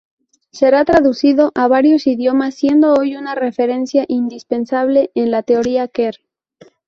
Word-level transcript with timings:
Será 0.51 0.83
traducido 0.83 1.51
a 1.53 1.67
varios 1.67 2.07
idiomas, 2.07 2.55
siendo 2.55 2.93
hoy 2.95 3.15
una 3.15 3.35
referencia 3.35 4.03
indispensable 4.07 5.11
en 5.13 5.29
la 5.29 5.43
teoría 5.43 5.87
queer. 5.89 6.15